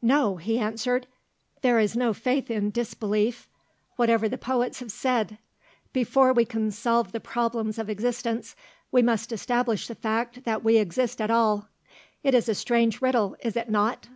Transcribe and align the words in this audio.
"No," 0.00 0.36
he 0.36 0.58
answered, 0.58 1.06
"there 1.60 1.78
is 1.78 1.94
no 1.98 2.14
faith 2.14 2.50
in 2.50 2.70
disbelief, 2.70 3.46
whatever 3.96 4.26
the 4.26 4.38
poets 4.38 4.78
have 4.80 4.90
said. 4.90 5.36
Before 5.92 6.32
we 6.32 6.46
can 6.46 6.70
solve 6.70 7.12
the 7.12 7.20
problems 7.20 7.78
of 7.78 7.90
existence 7.90 8.56
we 8.90 9.02
must 9.02 9.32
establish 9.32 9.86
the 9.86 9.94
fact 9.94 10.44
that 10.44 10.64
we 10.64 10.78
exist 10.78 11.20
at 11.20 11.30
all. 11.30 11.68
It 12.24 12.32
is 12.34 12.48
a 12.48 12.54
strange 12.54 13.02
riddle, 13.02 13.36
is 13.42 13.54
it 13.54 13.68
not?" 13.68 14.08